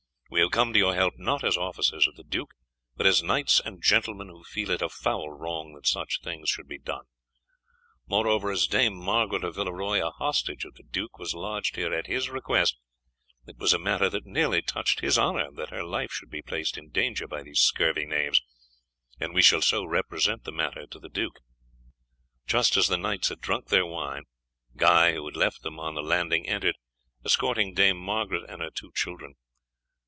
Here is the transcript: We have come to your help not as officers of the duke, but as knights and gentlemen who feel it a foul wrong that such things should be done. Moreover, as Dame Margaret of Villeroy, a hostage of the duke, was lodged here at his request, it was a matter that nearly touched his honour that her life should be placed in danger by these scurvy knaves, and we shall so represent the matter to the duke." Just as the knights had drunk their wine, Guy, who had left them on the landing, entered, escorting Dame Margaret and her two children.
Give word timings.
We 0.33 0.39
have 0.39 0.51
come 0.51 0.71
to 0.71 0.79
your 0.79 0.95
help 0.95 1.15
not 1.17 1.43
as 1.43 1.57
officers 1.57 2.07
of 2.07 2.15
the 2.15 2.23
duke, 2.23 2.51
but 2.95 3.05
as 3.05 3.21
knights 3.21 3.59
and 3.59 3.83
gentlemen 3.83 4.29
who 4.29 4.45
feel 4.45 4.71
it 4.71 4.81
a 4.81 4.87
foul 4.87 5.29
wrong 5.29 5.73
that 5.73 5.85
such 5.85 6.21
things 6.21 6.47
should 6.49 6.69
be 6.69 6.77
done. 6.79 7.03
Moreover, 8.07 8.49
as 8.49 8.65
Dame 8.65 8.95
Margaret 8.95 9.43
of 9.43 9.55
Villeroy, 9.55 9.99
a 10.01 10.09
hostage 10.09 10.63
of 10.63 10.75
the 10.75 10.83
duke, 10.89 11.19
was 11.19 11.33
lodged 11.33 11.75
here 11.75 11.93
at 11.93 12.07
his 12.07 12.29
request, 12.29 12.77
it 13.45 13.57
was 13.57 13.73
a 13.73 13.77
matter 13.77 14.09
that 14.09 14.25
nearly 14.25 14.61
touched 14.61 15.01
his 15.01 15.19
honour 15.19 15.51
that 15.51 15.69
her 15.69 15.83
life 15.83 16.13
should 16.13 16.29
be 16.29 16.41
placed 16.41 16.77
in 16.77 16.91
danger 16.91 17.27
by 17.27 17.43
these 17.43 17.59
scurvy 17.59 18.05
knaves, 18.05 18.41
and 19.19 19.33
we 19.33 19.41
shall 19.41 19.61
so 19.61 19.83
represent 19.83 20.45
the 20.45 20.53
matter 20.53 20.87
to 20.87 20.97
the 20.97 21.09
duke." 21.09 21.39
Just 22.47 22.77
as 22.77 22.87
the 22.87 22.95
knights 22.97 23.27
had 23.27 23.41
drunk 23.41 23.67
their 23.67 23.85
wine, 23.85 24.23
Guy, 24.77 25.11
who 25.11 25.25
had 25.25 25.35
left 25.35 25.61
them 25.63 25.77
on 25.77 25.93
the 25.95 26.01
landing, 26.01 26.47
entered, 26.47 26.77
escorting 27.25 27.73
Dame 27.73 27.97
Margaret 27.97 28.49
and 28.49 28.61
her 28.61 28.71
two 28.73 28.93
children. 28.95 29.33